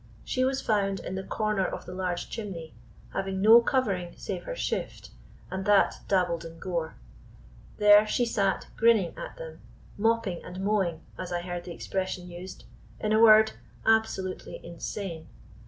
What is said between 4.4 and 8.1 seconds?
her shift, and that dabbled in gore. There